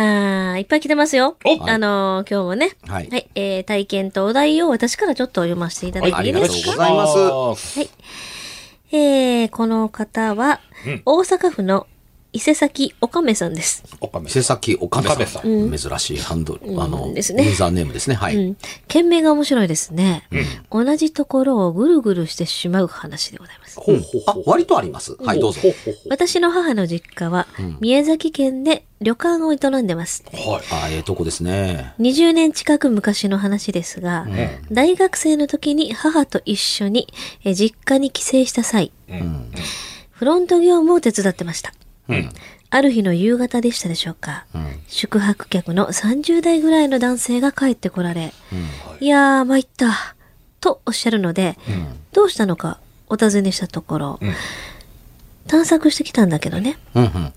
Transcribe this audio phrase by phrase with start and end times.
[0.00, 1.36] あー、いっぱい来てますよ。
[1.44, 2.70] おあのー今日もね。
[2.86, 3.08] はい。
[3.10, 7.80] はい、えー、体験とお題を私からちょっと読ませていただいていいですか、ありがとうございます。
[8.92, 11.02] えー、この方は、うん。
[11.04, 11.86] 大阪府の
[12.32, 13.82] 伊勢崎おかめさんです。
[14.24, 15.14] 伊勢崎おかめさん。
[15.14, 15.18] おか
[15.70, 15.98] めさん。
[15.98, 16.80] 珍しいハンドル、うん。
[16.80, 17.44] あのですね。
[17.44, 18.14] ユーザーネームですね。
[18.14, 18.56] はい、うん。
[18.86, 20.28] 件名が面白いですね。
[20.70, 23.80] 同じところをぐるぐるしてしまう話でございます。
[23.80, 25.16] ほうほうあ割とあります。
[25.22, 25.60] はいどうぞ。
[26.08, 27.48] 私の母の実家は、
[27.80, 30.22] 宮崎県で旅館を営んでます。
[30.32, 30.62] はい。
[30.70, 31.94] あええとこですね。
[31.98, 34.28] 20年近く昔の話ですが、
[34.70, 37.08] 大学生の時に母と一緒に
[37.44, 39.50] え実家に帰省した際、うん。
[40.10, 41.72] フロント業務を手伝ってました。
[42.10, 42.30] うん。
[42.72, 44.46] ある日の夕方でしたでしょうか。
[44.54, 44.78] うん。
[44.86, 48.32] 宿泊客の30代ぐらいの男性が帰ってこられ、
[49.00, 50.14] いやー、参った、
[50.60, 51.58] とおっしゃるので、
[52.12, 52.78] どうしたのか
[53.08, 54.32] お尋ねしたところ、うん。
[55.48, 57.32] 探索してきたんだけどね、うんうん。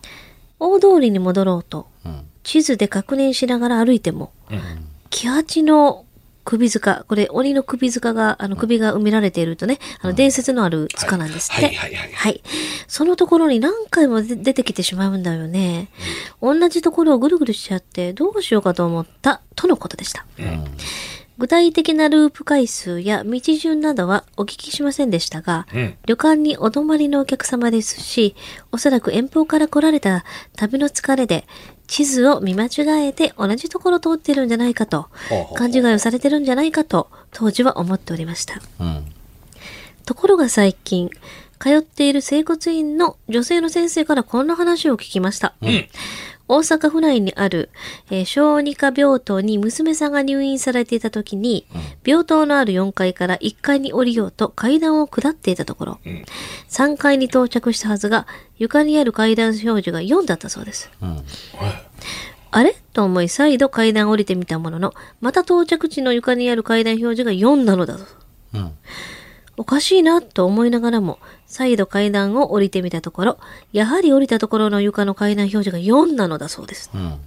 [0.60, 2.26] 大通りに戻ろうと、うん。
[2.44, 4.62] 地図で確認しながら歩いても、うん。
[5.10, 6.06] 木八の
[6.44, 11.66] 首塚、これ鬼の首塚が、あの首が埋められているとね、あの伝説のある塚なんですって。
[11.66, 12.42] はいはい。
[12.88, 15.90] そのところに何回もで出てきてしまうんだよね。
[16.42, 20.26] 同じところをぐるぐるしちゃってどうしようかと思った、とのことでした。
[20.40, 20.66] うん
[21.38, 25.96] 具体的なループ回数や道順などはお聞きしませんでしたが、うん。
[26.06, 28.36] 旅館にお泊まりのお客様ですし、
[28.72, 30.24] おそらく遠方から来られた
[30.56, 31.48] 旅の疲れで、
[31.94, 35.10] 地図を見間違えて同じところを通ってるんじゃないかと、
[35.54, 38.60] 勘違いをされてるんじゃないかと、当時は思っておりました。
[38.80, 39.06] うん
[40.04, 41.12] ところが最近、
[41.60, 45.54] 通っている整骨院の女性の先生からこんな話を聞きました。
[45.70, 45.88] ん
[46.54, 47.70] 大阪府内にある、
[48.12, 51.66] えー小児科病棟に娘さんが入院されていた時に、
[52.06, 56.26] 病棟のある4階から1階に降りようと階段を下っていたところ、ん。
[56.70, 58.28] 3階に到着したはずが、
[58.58, 60.92] 床にある階段表示が4だったそうです。
[61.02, 61.24] うん。
[62.52, 62.76] あれ？
[62.94, 68.06] と思い再度階段を降りてみたものの、また到着地の床にある階段表示が4なのだと。
[68.54, 68.72] うん
[69.56, 73.38] おかしいなと思いながらも、再度階段を降りてみたところ、
[73.72, 76.90] やはり降りたところの床の階段表示が4なのだそうです。
[76.94, 77.20] うん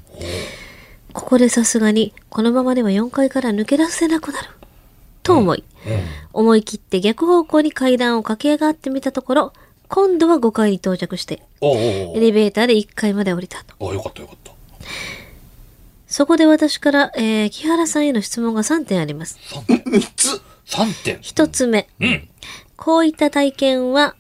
[1.13, 4.51] ここでさすがに、このままでは4階から抜け出せなくなる。
[5.23, 5.65] と思い、
[6.35, 9.53] 思い切って逆方向に階段を駆け上がってみたところ、
[9.89, 13.75] 今度は5階に到着して、エレベーターで1階まで降りたと。
[13.81, 14.53] あ、よかったよかった。
[16.07, 19.39] そこで私から、えー、木原さんへの質問が3点あります。
[19.69, 20.43] 3つ？
[20.67, 21.19] 3点。
[21.19, 21.89] 1つ目。
[22.01, 22.29] うん。
[22.77, 24.15] こういった体験は、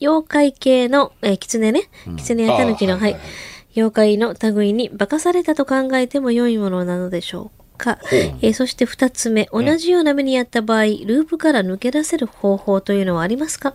[0.00, 1.88] 妖怪系の、えー、狐ね。
[2.16, 7.98] 狐や狸の、はいいあーははいはい妖怪の類に化かされたと考えても良いものなのでしょうか。
[8.10, 13.74] えーそして二つ目、同じような目にあった場合、ループから抜け出せる方法というのはありますか。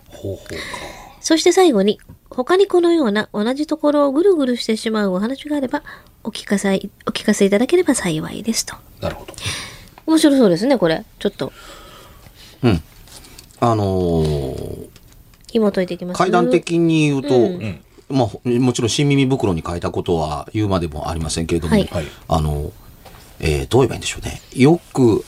[1.21, 1.99] そして最後に、
[2.31, 5.83] 他にこのような同じところをぐるぐるしてしまうお話があれば、
[6.23, 6.69] お聞かせ、
[7.05, 8.75] お聞かせいただければ幸いですと。
[9.01, 9.33] なるほど。
[10.07, 11.05] 面白そうですね、これ。
[11.19, 11.53] ちょっと、
[12.63, 12.81] うん
[13.59, 14.89] あのー
[15.51, 16.17] 紐解いていきます？
[16.17, 22.05] 階段的に言うと、うんまあ、もちろん新耳袋に書いたことは言うまでもありませんけれども、はいはい。
[22.27, 22.71] あの、
[23.39, 24.41] えーどう言えばいいんでしょうね。
[24.55, 25.25] よく、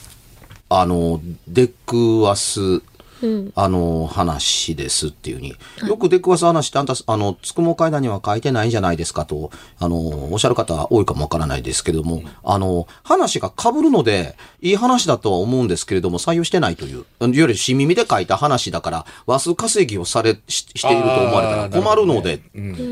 [0.70, 2.82] あの、出くわす、
[3.24, 3.52] うん。
[3.56, 5.56] あの、話ですっていうに、
[5.88, 9.98] よく出くわす話ってあんた、あの、つくも階段には書いてないんじゃないですかと、あの、
[10.32, 22.40] おっしゃる方多いかもわからないですけれども、あの、話が被るので、いい話だとは思うんですけれども、採用してないという、いわゆる新耳で書いた話だから、話数稼ぎをされ、ししていると思われたら困るので、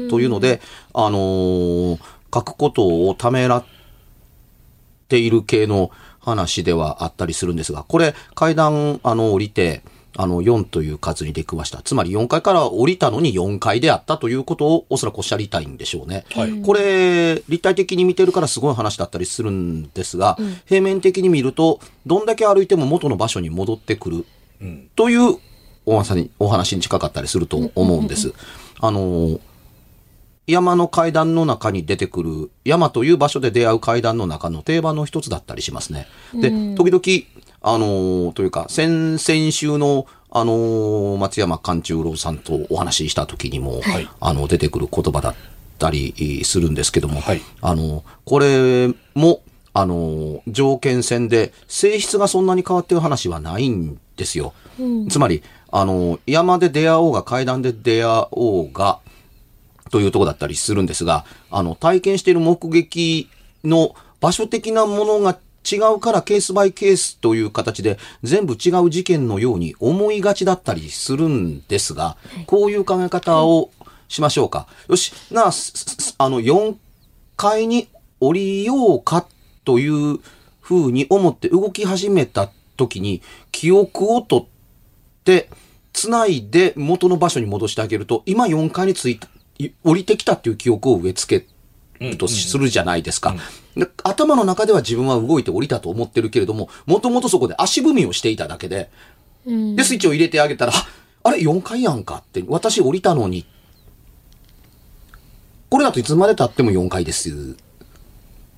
[0.09, 0.61] というので、
[0.93, 1.99] あのー
[2.33, 3.65] 書くことをためらっ
[5.09, 9.81] ている系の話ではあったりするんですが、これ、階段、あの、降りて、
[10.15, 11.81] あの、4という数に出くわした。
[11.81, 16.25] つまり4階から降りたのに4階であったということをおそらくおっしゃりたいんでしょうね。
[16.33, 24.25] はいこれ、立体的に見てるからすごい話だったりするんですが、平面的に見ると、どんだけ歩いても元の場所に戻ってくる
[24.61, 25.37] うんという
[25.85, 28.33] お話にお話に近かったりすると思うんです。
[28.79, 29.39] あの、
[30.47, 36.07] 山の階段の中に出てくる、山という場所で出会う階段の中の定番の一つだったりしますね。
[36.33, 44.09] で、時々、あの、というか、先、先週の、あの、松山勘十郎さんとお話しした時にも、はい。
[44.19, 45.35] あの、出てくる言葉だっ
[45.77, 47.41] たりするんですけども、はい。
[47.61, 49.41] あの、これも、
[49.73, 54.53] あの、条件線で性質がそんなに変わってる話はないんですよ。
[55.09, 58.99] つまり、あの、山で出会おうが階段で出会おうが、
[59.91, 63.29] というところだったりするんですが、あの、体験している目撃
[63.63, 65.37] の場所的なものが
[65.69, 72.17] 違うからケースバイケースという形で全部違う事件のように思いがちだったりするんですが、
[72.47, 73.71] こういう考え方を
[74.07, 74.67] しましょうか。
[74.87, 75.51] よし、なあ、
[76.17, 76.75] あの、4
[77.37, 77.87] 階に
[78.19, 79.27] 降りようか
[79.63, 80.19] という
[80.59, 83.21] ふうに思って動き始めた時に
[83.51, 84.47] 記憶を取っ
[85.23, 85.49] て、
[85.93, 89.19] つないで元の場所に戻してあげると、今4階に着い
[89.83, 91.51] 降りてきたっていう記憶を植え付ける
[92.17, 93.35] とするじゃないですか。
[94.03, 98.89] 頭の中では自分は動いて降りたと思ってるけれども、もともとそこで足踏みをしていただけで、
[99.45, 100.73] で、スイッチを入れてあげたら、
[101.23, 102.03] あれ、4階やん。
[102.03, 103.45] かって、私降りたのに。
[105.69, 107.55] これだといつまで経っても4階です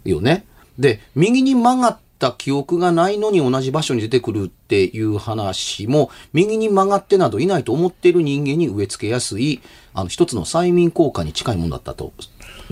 [0.03, 0.45] よね。
[0.79, 9.61] で、右に曲がった記憶がないのに同じ場所に出てくるっていう話も、右に曲がってなどいないと思っている人間に植え付けやすい、
[9.93, 12.13] あの、一つの催眠効果に近いものだったと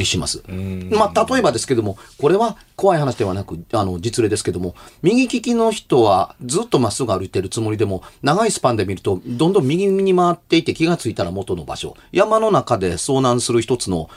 [0.04, 0.44] します。
[0.90, 11.96] まあ、例えばですけども、これは怖い話ではなく、あの、実例ですけども、右利きの人はずっとまっすぐ歩いてるつもりでも、長いスパンで見ると、どんどん右に回っていて気がついたら元の場所。
[12.12, 14.10] 山の中で遭難する一つの、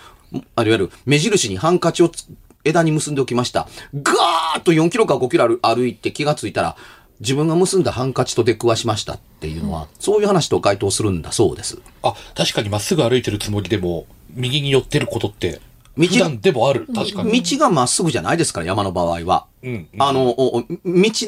[0.56, 2.26] あいわゆる目印にハンカチをつ
[2.64, 3.68] 枝に結んでおきました。
[3.94, 6.76] ガーッと4キロか5キロ歩歩いて気がついたら、
[7.20, 11.78] 自分が結んだハンカチと出くわしましたっていうのは、そういう話と該当するんだそうです。
[12.02, 15.60] あ、確かにまっすぐ歩いてるつもりでも、右に寄ってることって、
[15.96, 16.08] 道
[16.40, 16.86] でもある。
[16.92, 17.42] 確かに。
[17.42, 19.46] 道がまっすぐじゃないですから、山の場合は。
[19.62, 20.66] うんあの、道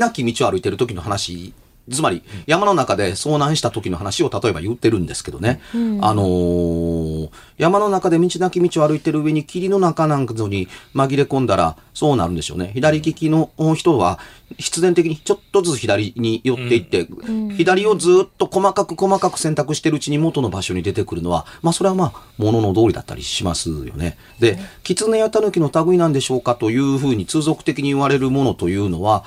[0.00, 1.54] なき道を歩いてる時の話、
[1.90, 5.60] つまり山の中で遭難した時の話を例えば言ってるんですけどね。
[6.00, 12.70] あのー山の中で道なき道を歩いてる上に霧の中なんかに紛れ込んだらそうなるんでしょうね。
[12.74, 14.18] 左利きの人は
[14.58, 17.08] 必然的にちょっとずつ左に寄っていって、
[17.56, 24.18] 左をずっと細かく細かく選択してるうちに元の場所に出てくるのは、まあそれはまあ、ものの通りだったりしますよね。
[24.38, 29.24] で、狐や狸の類なんでしょうかというふうに通俗的に言われるものというのは、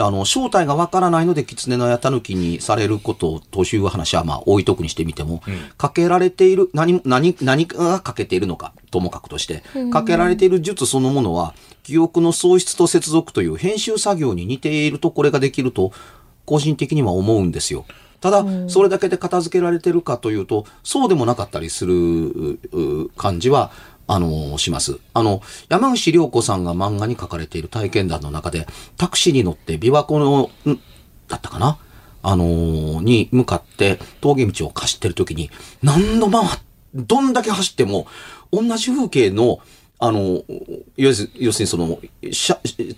[0.00, 5.42] あの、正体がわからないので、狐のやたぬきにされることという話は、まあ、置いとくにしてみても、
[5.76, 15.92] かけられている、何、何、何がかけているのか、ともかくとして、かけられている術そのものは、記憶の喪失と接続という編集作業に似ていると、これができると、
[16.44, 17.84] 個人的には思うんですよ。
[18.20, 23.70] ただ、それだけで片付けられてるかというと、そうでもなかったりするうう感じは、
[24.08, 24.98] あのします。
[25.14, 30.80] あの、山口良子さんが漫画に書かれている体験談の中で、タクシーに乗って琵琶湖の、ん
[31.28, 31.78] だったかな？
[32.22, 35.50] あのーに向かって峠道を走ってる時に、
[35.82, 36.48] 何度回っ、
[36.94, 38.06] どんだけ走っても、
[38.50, 39.60] 同じ風景の、
[39.98, 40.42] あの、
[40.96, 42.00] 要するにその、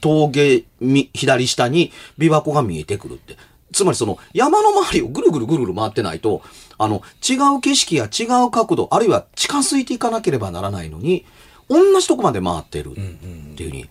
[0.01, 3.37] 峠み左下に琵琶湖が見えてくるって。
[3.73, 6.43] つまりその山の周りをぐるぐるぐるぐる回ってないと、
[6.83, 11.27] あの、違う景色や違う角度、あるいは近づいていかなければならないのに、
[11.69, 13.89] 同じとこまで回ってるっていうふうに、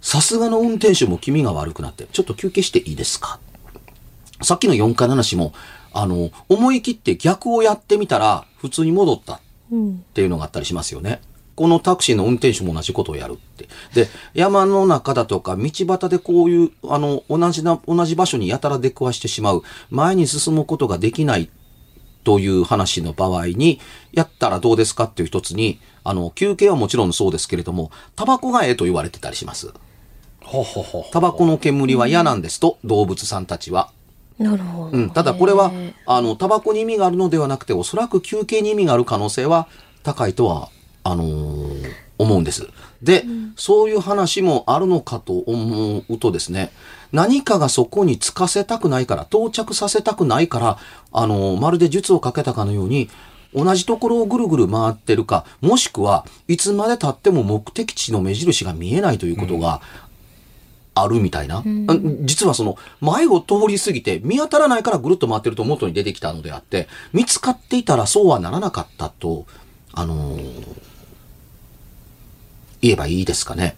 [0.00, 3.38] さすがの運転手も気味が悪くなって、ちょっと休憩していいですか？
[4.42, 5.54] さっきの4回の話も、
[5.92, 9.94] あの、思い切って逆をやってみたら、普通に戻ったうん。
[9.94, 11.20] っていうのがあったりしますよね。
[11.54, 13.68] このタクシーの運転手も同じことをやるって。
[13.94, 21.48] で、山の中だとか道端でこういう、あの、同じな、同じ場所にやたら出くわしてしまう、前に進むことができない
[22.24, 23.80] という話の場合に、
[24.12, 29.72] やったらどうですかっていう一つに、あの、休憩はもちろんそうですけれども、タバコがええと言われてたりします。
[31.12, 33.90] タバコの煙は嫌なんですと、動物さんたちは。
[34.38, 34.96] なるほど。
[34.96, 35.70] うん、ただこれは
[36.06, 39.68] あの、タバコに意味があるのではなくて、おそらく休憩に意味がある可能性は
[40.02, 40.70] 高いとは、
[41.04, 42.68] あのー思うんです。
[43.04, 43.24] で、
[43.56, 46.72] そういう話もあるのかと思うとですね、
[47.12, 50.78] 何かがそこにつかせたくないから、到着させたくないから、
[51.12, 53.08] あのーまるで術をかけたかのように、
[53.54, 59.80] 同じところをぐるぐる回ってるか、もしくはいつまで経っても目的地の目印が見えないということが、
[60.96, 61.62] あるみたいな、
[62.22, 69.44] 実はその前を通り過ぎて見当たらないからぐるっと回ってると元に出てきたのであって見つかっていたらそうはならなかったと
[69.92, 70.93] あのー
[72.84, 73.76] 言えばいいですかね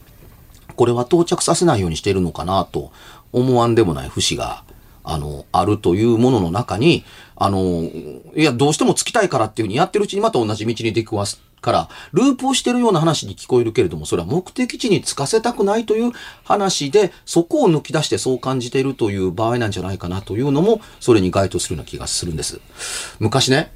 [0.74, 2.92] これは到着させないようにしているのかなと
[3.32, 4.64] 思わんでもない節が
[5.08, 7.04] あの、あるというものの中に、
[7.36, 7.84] あの、
[8.34, 16.10] いや、どうしてもつきたいからっていうふうにやってるうちにまた同じ道に出くわすから、ループをしてるような話に聞こえるけれども、それは目的地につかせたくないという
[16.42, 22.60] 話で、そこを抜き出してそう感じているという場合なんじゃないかなというのも、それに該当するような気がするんです。
[23.20, 23.72] 昔ね、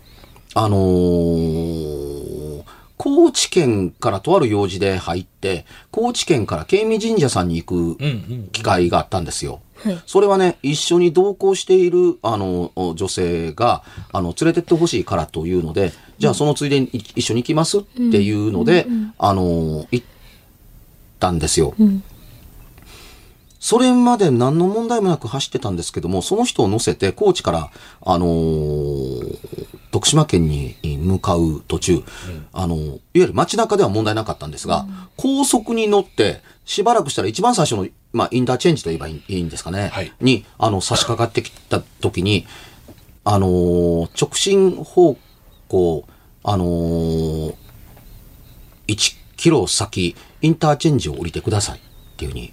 [0.55, 2.65] あのー
[3.03, 8.09] 高知県からとある用事で入って、高知県から慶美神社さんに行くうんう
[8.43, 8.49] ん。
[8.53, 9.63] 機会があったんですよ。
[9.77, 20.07] はいそれはね、一緒に同行している、あの、女性が、あの、連れてってほしいからというので、じゃあそのついでにい一緒に行きますっていうので、あの、行っ
[21.19, 21.73] たんですよ。
[21.81, 22.03] うん。
[23.61, 32.05] それまで何の問題もなく走ってたんですけども、その人を乗せて高知から、あのー徳島県に向かう途中、
[32.53, 34.87] あの、いわゆる街中では問題なかったんですが、
[35.17, 40.13] 高速に乗って、しばらくしたら一番最初の、まあ、インターチェンジと言えばいいんですかね、はい。
[40.21, 42.47] に、あの、差し掛かってきた時に、
[43.25, 45.17] あのー直進方
[45.69, 46.05] 向、
[46.45, 47.55] あのー
[48.87, 51.81] 1キロ先、インターチェンジを降りてくださいっ
[52.17, 52.53] ていうふうに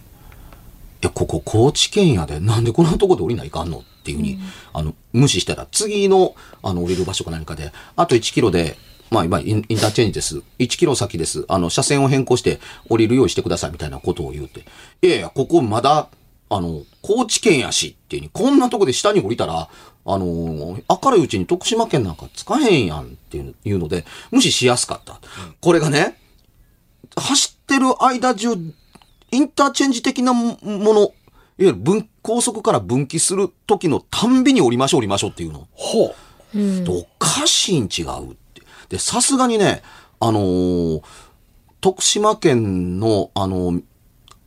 [1.02, 4.40] いや、ここ高知県やで、なんでこんなとこで降りないかんのっていうふうに、
[4.74, 8.78] あの、無視したら、次の、あの、降りる場所か何かで、あと1キロで、
[9.10, 10.42] まあ今、インターチェンジです。
[10.60, 11.46] 1キロ先です。
[11.48, 14.66] あの、車線を変更して降りるようにしてくださいみたいなことを言うて。
[15.02, 16.10] いやいや、ここまだ、
[16.50, 19.70] あの、高知県やしっていうに、こんなとこで下に降りたら、
[20.06, 25.20] あの、明るいうちに徳島県なんか使えへんやんっていうので、無視しやすかった。
[25.60, 26.18] これがね、
[27.16, 28.56] 走ってる間中、
[29.32, 31.12] インターチェンジ的なもの、いわ
[31.58, 35.68] ゆる分、高速から分岐する時のたんびに降りましょう降りましょうっていうの。
[35.74, 36.14] ほ
[36.54, 36.60] う。
[36.60, 36.86] うん。
[36.90, 38.62] おかしいん違うって。
[38.90, 39.82] で、さすがにね、
[40.20, 41.02] あのー
[41.80, 43.80] 徳島県の、あの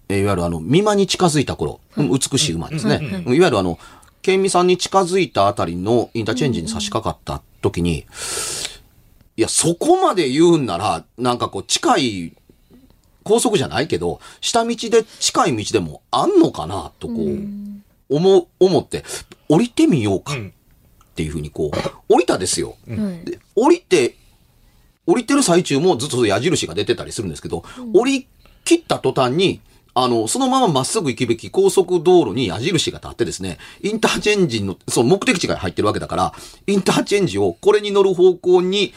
[0.09, 3.23] えーいわゆるあの、美馬に近づいた頃、うん美しい馬ですね。
[3.27, 3.79] いわゆるあの、
[4.23, 8.05] 県民さんに近づいたあたりのインターチェンジに差し掛かった時に、
[9.37, 12.33] いや、そこまで言うんなら、なんかこう、近い、
[13.31, 19.05] 高速じゃないけど、下道で近い道でもあんのかな、とこう、思う、思って、
[19.49, 20.35] 降りてみようか。
[20.35, 20.53] うん
[21.11, 22.77] っていうふうにこう、降りたですよ。
[22.89, 23.25] はい。
[23.29, 24.15] で、降りて、
[25.07, 28.27] 降りてる最中もずっと矢印が出てたりするんですけど、降り
[28.65, 29.61] 切った途端に、
[29.93, 36.33] あの、そのまままっすぐ行くべき高速道路に矢印が立ってですね、インターチェンジの、その目的地が入ってるわけだから、
[36.67, 38.95] インターチェンジをこれに乗る方向に、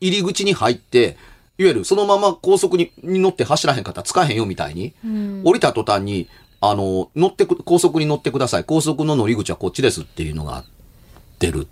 [0.00, 1.16] 入り口に入って、
[1.62, 5.42] いわゆるそのまま高速にに乗って走らへんかったら使えへんよみたいに、うん。
[5.44, 6.28] 降りた途端に、
[6.60, 8.64] あの、乗ってく、高速に乗ってください。
[8.64, 10.64] 高速の乗り口はこっちですっていうのが
[11.38, 11.68] 出る。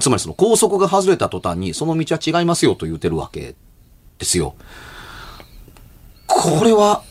[0.00, 3.54] つまりその高速が外れた途端に、その道は違いますよと言ってるわけ
[4.18, 4.54] ですよ。
[6.26, 7.02] これは、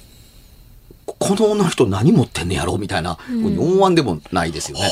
[1.06, 4.90] この女の人何持ってんねやろみたいな、ふうに思わんでもないですよね。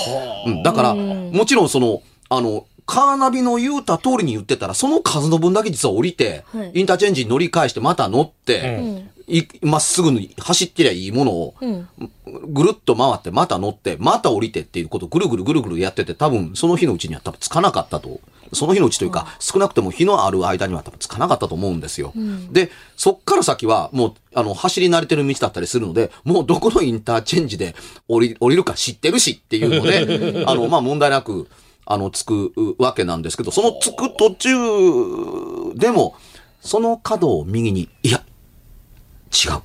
[0.47, 9.77] うん、だから、うんもちろんその、あの、カーナビの言うた通りに言ってたら、その数の分だけ実は降りて、はいインターチェンジに乗り返して、また乗って、うん。
[9.77, 11.87] っすぐに走ってりゃいいものを、うん。
[12.25, 18.19] ぐるっと回って、また乗って、また降りてっていうことをぐるぐるぐるぐるやってて、多分その日のうちには多分つかなかったと。
[18.53, 22.13] その日のうちというか、少なくとも日のある間には多分つかなかったと思うんですよ。
[22.17, 27.75] んで、そっから先はもう、あの、走り慣れてる道だったりするので、もうどこのインターチェンジで
[28.07, 31.47] 降り、降りるか知ってるしっていうので、 あの、まあ問題なく、
[31.85, 36.15] あの、つくわけなんですけど、そのつく途中でも、
[36.61, 38.23] その角を右に、いや、
[39.31, 39.61] 違う。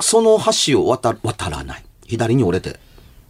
[0.00, 1.84] その橋を渡る渡らない。
[2.06, 2.78] 左に折れて、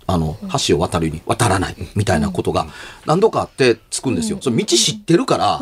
[0.07, 0.37] あの、
[0.67, 1.76] 橋を渡るように渡らない。
[1.95, 2.67] みたいなことが
[3.07, 4.38] 何度かあってつくんですよ。
[4.41, 5.59] それ道知ってるから。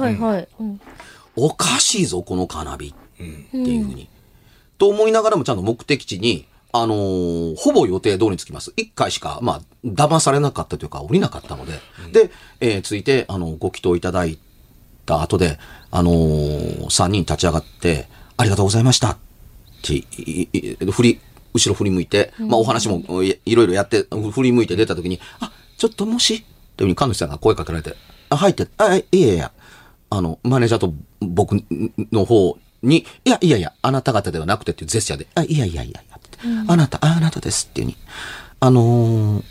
[1.37, 2.89] おかしいぞ、このカーナビ。
[2.89, 4.09] っていうふうに。
[4.79, 8.73] と思いながらもちゃんと目的地に、あのーほぼ予定通りに着きます。
[8.77, 11.73] 一回しか、まあ、騙されなかったというか、降りなかったので。
[12.13, 14.39] で、えー着いて、あの、ご祈祷いただい
[15.07, 15.59] た後で、
[15.91, 19.11] あのー、3人立ち上がって、ありがとうございました。
[19.13, 19.17] っ
[19.83, 20.03] て、
[20.91, 21.21] 振り、
[21.55, 26.45] 後ろ振り向いて、まあお話もいいろいろやって、振り向いて出た時に、あ、ちょっともし、
[26.77, 27.97] というふうに神主さんが声かけられて、
[28.29, 29.53] あ、入って、あ、いやいや、
[30.11, 31.53] あの、マネージャーと僕
[32.13, 36.03] の方に、いやいやいや、あなた方ではなくてっていうジェスチャーで、あ、いやいやいや、
[36.69, 37.97] あなた、ああなたですっていうに。
[38.61, 39.45] あのー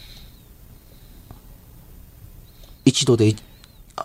[2.89, 3.35] 一度でい、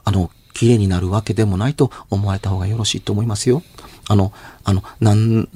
[0.04, 3.62] あの、綺麗になるわけでもないと思われた方がよろしいと思いますよ。
[4.08, 5.48] あの、あの、何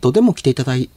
[0.00, 0.90] 度でも来ていただい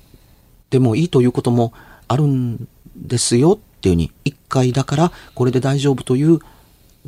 [0.70, 1.74] てもいいということも
[2.08, 6.40] あるんですよっていうふうに、一回だからこれで大丈夫という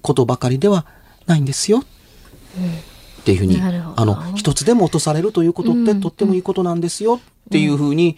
[0.02, 0.86] ことばかりでは
[1.26, 1.80] ないんですよ。
[1.80, 8.18] っていうふうに、あの、一つでも落とされるということってとってもいいことなんですよっていうふうに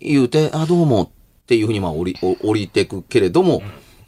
[0.00, 1.08] 言うて、あ、どうもっ
[1.46, 3.62] ていうふうにまあ降り、お降りていくけれども、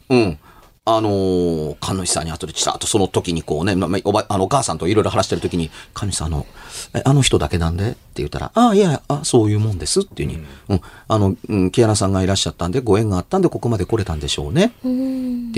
[0.09, 0.39] うん。
[0.83, 6.47] あのー、神主さんに後でちらっとその時にこうね、ままおば、あの、お母さんといろいろ話してる時に、神主さんあの、
[6.95, 7.91] え、あの人だけなんで？
[7.91, 14.73] って言ったら、ああ、いや、あ、そういうもんですっていうふうに、うん、あの、うん、木原さんがいらっしゃったんで、ご縁があったんで、ここまで来れたんでしょうね。
[14.79, 14.87] って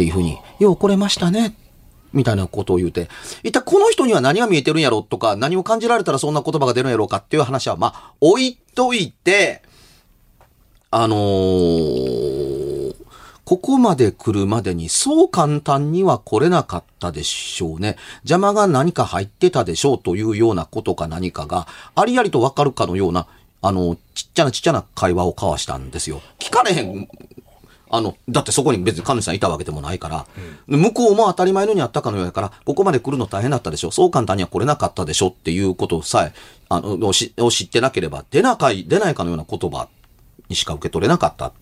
[0.03, 1.55] いうふうに、よう来れましたね。
[2.11, 3.07] みたいなことを言うて、
[3.43, 9.63] 一体この人には何が見えてるんやろとか、何を感じられたらそんな言葉が出るんやろうかっていう話は、まあ、置いといて、
[10.95, 12.93] あのー
[13.45, 17.97] ここまで来るまでにそう簡単には来れなかったでしょうね。
[18.19, 23.27] 邪魔が何か入ってたでしょうというようなことか何かがありありとわかるかのような、
[23.61, 26.21] あの、ちっちゃなちっちゃな会話を交わしたんですよ。
[26.39, 27.07] 聞かれへん。
[27.89, 30.25] あの、だってそこに別に神主さんいたわけでもないから、
[30.69, 33.91] で向こうも当たり前のようにあったかのようやから、ここまで来るの大変だったでしょ。
[33.91, 36.33] そう簡単には来れなかったでしょっていうことさえ、
[36.69, 39.89] あの、を知ってなければ、出なかい、出ないかのような言葉
[40.49, 41.53] にしか受け取れなかった。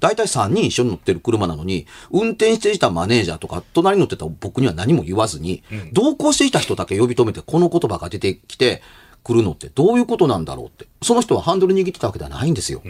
[0.00, 8.82] 大体3人一緒に乗ってる車なのに、運転していたマネージャーとか、隣に乗ってた僕には何も言わずに、同行していた人だけ呼び止めて、この言葉が出てきて、
[9.24, 10.86] 来るのってどういうことなんだろうって。
[11.02, 12.80] その人はハンドル握ってたわけではないんですよ。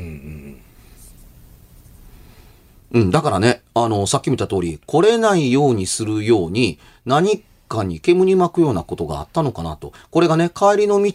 [2.90, 9.92] うん、だからね、あの、さっき見た通り、来れないようにするように、何かに煙に巻くようなことがあったのかなと。
[10.10, 11.12] これがね、帰りの道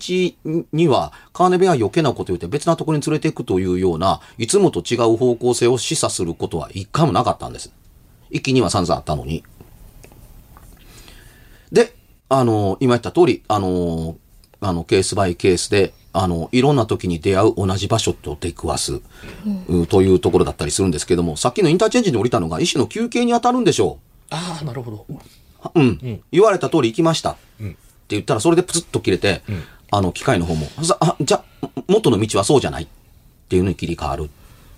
[0.72, 7.72] には、カーネベが余計なこと言って別なところに連れて行くというような、いつもと違う方向性を示唆することは一回もなかったんです。
[8.30, 9.44] 一気には散々あったのに。
[11.72, 11.96] で、
[12.30, 14.16] あの、今言った通り、あの、
[14.62, 19.02] あの、ケースバイケースで、あの、いろんな時に出会う同じ場所と出くわす、
[19.68, 25.06] うというところだったりするんですけども、さっきのインターチェンジに降りたのが、医師の休憩に当たるんでしょああ、なるほど。
[25.74, 25.80] う。
[25.80, 26.22] うん。
[26.32, 27.32] 言われた通り行きました。
[27.32, 27.76] って
[28.10, 29.42] 言ったら、それでプツッと切れて、
[29.92, 31.44] あの、機械の方も、さあ、じゃ、
[31.88, 32.88] 元の道はそうじゃないっ
[33.50, 34.28] ていうのに切り替わるっ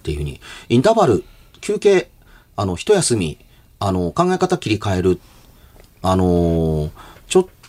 [0.03, 1.23] ていうふうに、インターバル、
[1.61, 2.09] 休憩、
[2.55, 3.37] あの、一休み、
[3.79, 5.19] あの、考え方切り替える、
[6.01, 7.14] あのー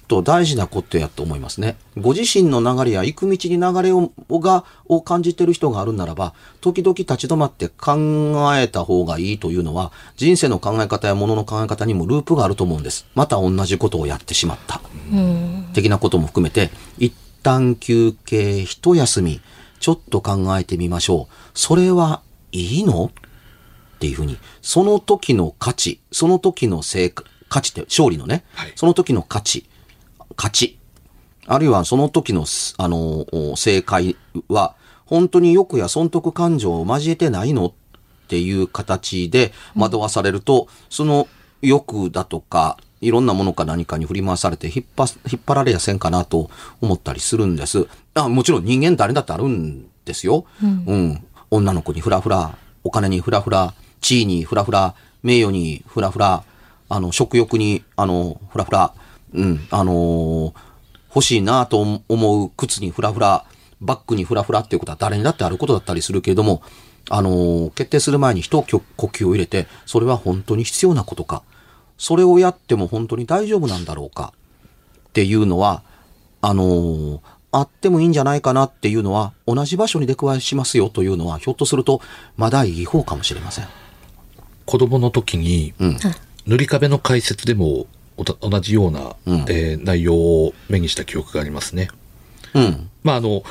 [0.09, 1.77] と大事なことやと思いますね。
[1.97, 13.07] ご自身の流れや行く道に流れをがを感じてる人があるならば、時々立ち止まって考えた方がいいというのは、人生の考え方や物の考え方にもループがあると思うんです。
[13.15, 14.81] また同じことをやってしまった。
[15.73, 19.41] 的なことも含めて、一旦休憩、一休み、
[19.79, 21.35] ちょっと考えてみましょう。
[21.55, 23.07] それはいいの？
[23.97, 29.67] っていうふうに、その時の価値、その時の成果、価値って勝利のね、はいその時の価値、
[30.37, 30.79] 価値、
[31.47, 34.17] あるいはその時のす、あの、お正解
[34.49, 34.75] は、
[35.07, 37.73] 本当に欲や損得感情を交えてないのっ
[38.29, 41.29] ていう形で惑わされると、その
[41.63, 47.87] 欲だとか、いろんなものか何かに振り回されて引っ張引っ張られやせんかなと思ったりするんです。
[48.15, 50.47] あもちろん人間誰だってあるんですよ。
[50.63, 51.25] うん。
[51.51, 56.43] 女の子にフラフラ、お金にフラフラ、地位にフラフラ、名誉にフラフラ、
[56.89, 58.93] あの、食欲に、あの、フラフラ、
[59.37, 60.53] うん、あのー
[61.15, 63.47] 欲しいなと思う靴にフラフラ、
[63.81, 66.61] バッグにフラフラっていうことは誰にだってあることだったりするけれども、
[67.09, 71.43] あのー決定する前に一呼呼吸を入れて、それは本当に必要なことか、
[71.97, 74.35] それをやっても本当に大丈夫なんだろうか、
[75.09, 75.83] っていうのは、
[76.43, 77.21] あのー
[77.53, 80.91] あってもいいんじゃないかなっていうのは、同じ場所に出くわしますよ。
[80.91, 82.03] というのは、ひょっとすると、
[82.37, 83.69] まだいい方かもしれません。
[84.67, 85.99] 子供の時に、うん。
[86.47, 87.87] 塗り壁の解説でも
[88.17, 91.89] 同じような、うんえー内容を目にした記憶がありますね。
[92.55, 92.91] うん。
[93.03, 93.43] まああの、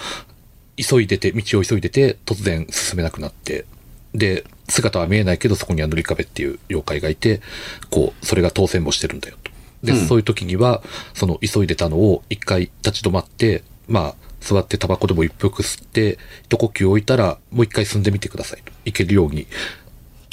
[0.78, 3.66] 急いでて、道を急いでて、突然進めなくなって、
[4.14, 7.42] で、姿は見えないけど、そこには塗り壁っていう妖怪がいて、
[7.90, 9.52] こう、それが当選もしてるんだよと。
[9.84, 10.82] で、うんそういう時には、
[11.14, 18.72] その急いでたのを一回立ち止まって、まあ、座ってタバコでも一服吸って、一呼吸置いたら、もう一回進んでみてくださいと。
[18.86, 19.48] いけるように、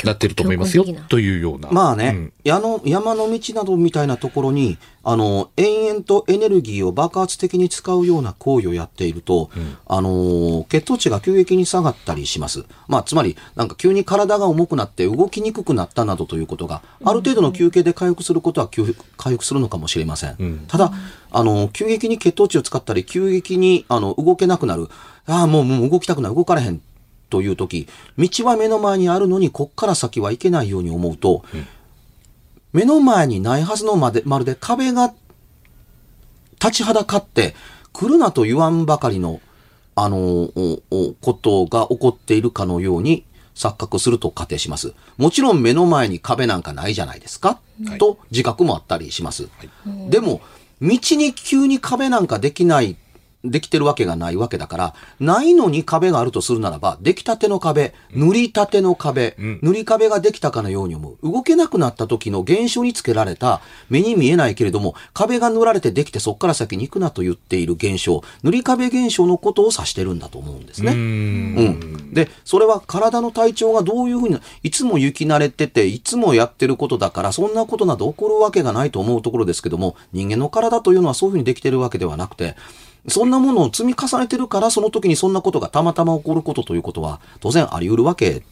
[0.07, 1.69] なってると思いますよというような。
[1.71, 9.51] まあね、うん矢の山の道などみたいなところに、あの、延々とエネルギーを爆発的に使うような行為をやっていると、
[9.87, 12.65] あの、血糖値が急激に下がったりします。
[12.89, 20.31] まあ、つまり、なんか急に体が重くなって動きにくくなったなどということが、ある程度の休憩で回復することは急回復するのかもしれません。
[20.33, 20.93] んただ、
[21.31, 24.89] あの、急激に血糖値を使ったり、急激に、あの、動けなくなる。
[25.27, 26.81] ああ、もう、もう動きたくない、動かれへん。
[27.33, 31.43] という時、道は目の前にあるのに、こっから先は行けないように思うと、
[32.75, 35.15] 目の前にないはずのまで、まるで壁が
[36.61, 37.55] 立ちはだかって、
[37.95, 39.41] 来るなと言わんばかりの、
[39.95, 40.51] あの、
[41.23, 44.93] ことが起こっているかのように錯覚すると仮定します。
[45.17, 49.49] もちろん目の前に壁なんかないじゃないですか、はいと自覚もあったりします。
[50.11, 50.43] でも、
[50.83, 52.97] 道に急に壁なんかできない、
[53.45, 61.33] できてるわけがないわけだから、ないのに壁があるとするならば、出来たての壁、塗りたての壁、うん塗り壁ができたかのように思う。
[61.33, 70.93] 動けなくなった時の現象につけられた、目に見えないけれども、壁が塗られてできてそこから先に行くなと言っている現象、塗り壁現象のことを指してるんだと思うんですね。
[70.93, 72.15] うーうんん。
[72.15, 82.57] で、それは体の体調がどういうふうに、いつも行き慣れてて、いつもやってることだから、そんなことなど起こるわけがないと思うところですけども、人間の体というのはそういうふうにできてるわけではなくて、
[83.09, 88.43] そんなものを積み重ねてるから、その時にそんなことがたまたま起こることということは、当然あり得るわけ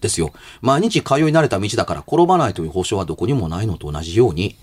[0.00, 0.32] ですよ。
[0.60, 4.56] 毎日通い慣れた道だから転ばないという保証はどこにもないのと同じように、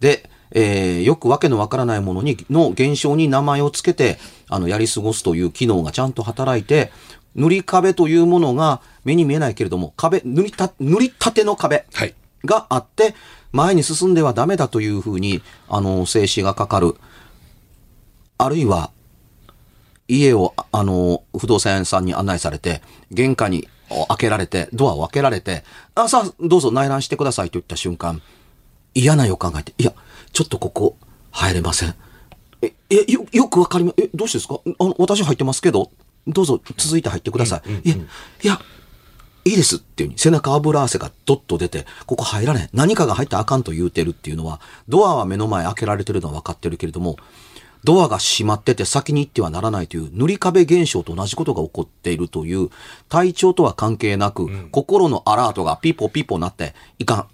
[0.00, 6.92] で、えーよくわけのわからないものに、の現象に名前をつけて、あの、やり過ごすという機能がちゃんと働いて、
[7.34, 12.14] 塗り壁というものが目に見えないけれども、壁、塗りた、塗りたての壁はい。
[12.44, 13.14] があって、
[13.52, 16.96] 前に進んではダメだというふうに、あの、静止がかかる。
[18.38, 18.90] あるいは、
[20.08, 25.64] 家を、ああの、不動産屋さんに案内されて、玄関にお開けられて、ドアを開けられて、
[25.94, 28.20] あ、さあ、どうぞ内覧してくださいと言った瞬間、
[28.94, 29.94] 嫌な予感が入って、いや、
[30.32, 30.96] ちょっとここ、
[31.30, 31.94] 入れません。
[32.60, 34.60] え、え、よ、よくわかりま、え、どうしてですか？
[34.78, 35.90] あの、私入ってますけど、
[36.26, 37.88] どうぞ続いて入ってください。
[37.88, 38.00] いや、い
[38.46, 38.60] や、
[39.44, 42.68] いいですっていうに背中油汗がドッと出て、ここ入らない。
[42.72, 47.16] 何かが入ったらあかんと言うてるっていうのは、ドアは目の前開けられてるのは分かってるけれども、
[47.84, 52.70] ドアが閉まってて先に行ってはならないという塗り壁現象と同じことが起こっているという、
[53.08, 57.26] 体調とは関係なく、心のアラートがピポピポなって、いかん。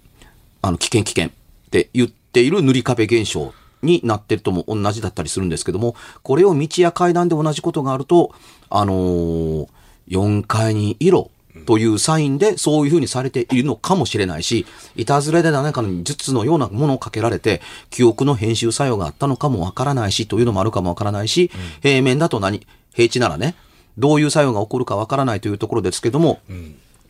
[0.61, 1.31] あの、危険危険っ
[1.69, 8.33] て言っている塗り壁現象になってるとも同じだったりするんですけども、これを道や階段で同じことがあると、
[8.69, 9.67] あのー
[10.09, 11.31] 4階にいろ
[11.65, 23.55] というサインでそういうふうにされているのかもしれないし、いたずれで何かの術のようなものをかけられて、記憶の編集作用があったのかもわからないし、というのもあるかもわからないし、平面だと何、平地ならね、
[23.97, 26.39] どういう作用が起こるかわからないというところですけども、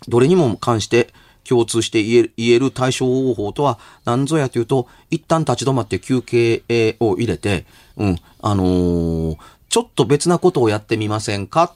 [0.07, 1.13] どれにも関して
[1.47, 6.63] 共通して言える言える対処方法とは何ぞやというと、一旦立ち止まって休憩
[6.99, 7.65] を入れて、
[7.97, 9.37] うん、あのー
[9.69, 11.75] ちょっと別なことをやってみませんか？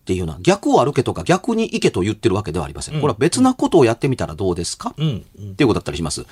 [0.00, 3.00] っていうような、逆を歩けとか逆に行けと言ってるわけではありません。
[3.00, 5.18] これは別なことをやってみたらどうですか、うん。
[5.18, 6.26] っていうことだったりします。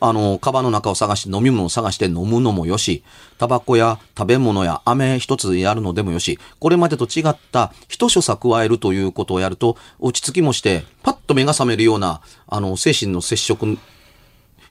[0.00, 3.02] あの、カバンの中を探して飲み物を探して飲むのもよし、
[3.38, 13.78] タバコや食べ物や飴一つやるのでもよし、これまでと違った一所作加えるということをやると、落ち着きもして、パッと目が覚めるような、あの、精神の接触、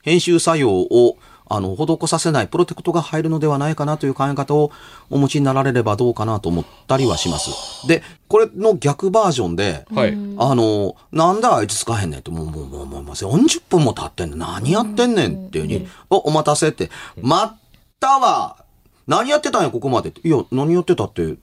[0.02, 4.72] 編集作用を、あの、施させないプロテクトが入るのではないかなという考え方を
[5.10, 7.86] お持ちになられればどうかなと思ったりはします。
[7.86, 10.10] で、これの逆バージョンで、はい。
[10.38, 14.38] あの、なんだあいつ使えへんねんって、もう、もう、もう、もう、もう40分も経ってんねん。
[14.38, 17.58] 何やってんねんっていうふうに、お、お待たせって、待っ
[18.00, 18.64] たわ
[19.06, 20.26] 何やってたんや、ここまでって。
[20.26, 21.36] いや、何やってたって、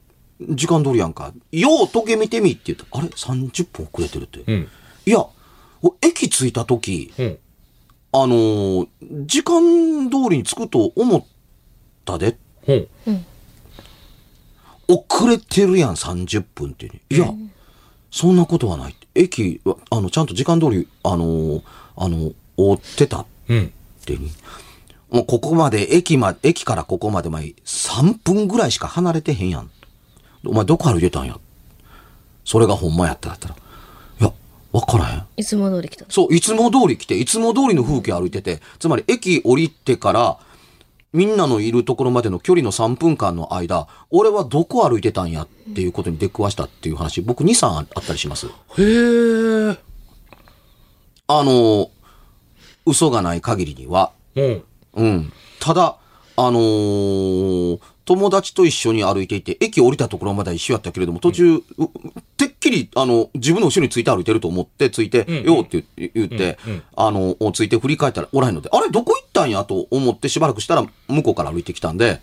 [0.49, 1.31] 時間通りやんか。
[1.51, 4.43] よう時計見てみって言ったあれ ?30 分遅れてるって。
[4.45, 4.67] うん。
[5.05, 5.25] いや、
[5.81, 7.37] お駅着いた時、うん。
[8.13, 8.87] あのー
[9.25, 11.25] 時間通りに着くと思っ
[12.05, 12.37] たで。
[12.67, 13.25] うん。
[14.87, 16.87] 遅れてるやん、30分って。
[17.09, 17.31] いや、
[18.11, 18.95] そんなことはない。
[19.15, 21.61] 駅は、あの、ちゃんと時間通り、あのー
[21.95, 23.73] あの、追ってたっうん。
[24.05, 24.29] ていう。
[25.15, 29.69] もうここまで、駅ま、駅からここまで前、3分ぐらいしか離れてへんやん。
[30.45, 31.37] お前どこ歩いてたんや
[32.45, 33.55] それがほんまやっただったら。
[33.55, 34.33] いや、
[34.71, 35.22] わからへん。
[35.37, 40.37] いつも通り来たのそう、いつも通り来て、いつも通りの風景歩いてて、つまり駅降りてから、
[41.11, 48.47] みんなのいるところまでの距離の3分間の間、俺はどこ歩いてたんやっていうことに出くわしたっていう話、僕2、3あったりします。
[48.47, 49.77] へえ。
[51.27, 51.89] あの、
[52.85, 54.63] 嘘がない限りには、うん。
[54.95, 55.33] うん。
[55.59, 55.97] ただ、
[56.35, 61.61] あのー友達と一緒に歩いていて、駅降りたところまでは一緒やったけれども、途中、う
[62.35, 66.57] てっきり、あの、自分の後ろについて歩いてると思って、ついて、よって言言って、
[66.95, 72.21] あの、ついて振り返ったらおらへんので、あれどこ行ったんやと思ってしばらくしたら向こうから歩いてきたんで、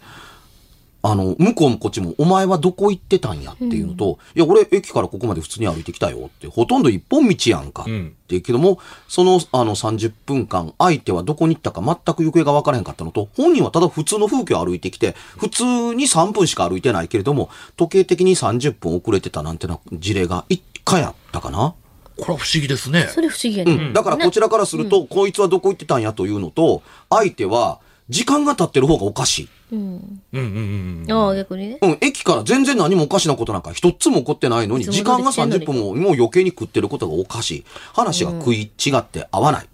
[1.03, 7.85] あの、向こうもこっちも、お前はどこ行ってたんやっていうのと、いや、俺、駅からここまで普通に歩いてきたよって、ほとんど一本道やんか。
[7.87, 21.75] うんって言うけども、その、あの、30分間、相手はどこに行ったか全く行方が分からへんかったのと、本人はただ普通の風景を歩いてきて、普通に3分しか歩いてないけれども、時計的に30分遅れてたなんてな事例が1回あったかな。
[22.17, 23.09] これは不思議ですね。
[23.09, 23.73] それ不思議やね。
[23.73, 23.93] うん。
[23.93, 27.81] だからこちらからすると、こいつはどこ行ってたんやというのと、相手は、
[28.11, 29.49] 時間が経ってる方がおかしい。
[29.73, 29.79] うん。
[29.81, 31.13] うんうんうん。
[31.13, 31.79] ああ、逆にね。
[31.81, 37.65] うん、駅から全然何もおかしなことなんか一つも起こってないのに、時間が通り来てんのに30分ももう余計に食ってることがおかしい。
[37.95, 39.69] 話が食い違って合わない。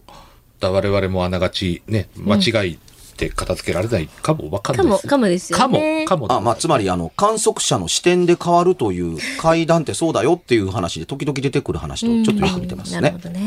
[0.60, 2.78] だ我々もあながちね、間違いっ
[3.16, 5.08] て片付けられないかもわかんかも、ないです。
[5.08, 6.30] かもですよかもね。、かも。
[6.30, 13.20] あ、まあ、つまり、あの、観測者の視点で変わるという階段ってそうだよっていう話で時々出てくる話とちょっとよく似てますねなるほ。
[13.20, 13.46] どね。